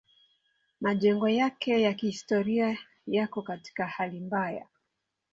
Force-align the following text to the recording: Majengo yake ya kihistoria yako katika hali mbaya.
Majengo 0.81 1.29
yake 1.29 1.81
ya 1.81 1.93
kihistoria 1.93 2.77
yako 3.07 3.41
katika 3.41 3.87
hali 3.87 4.19
mbaya. 4.19 4.67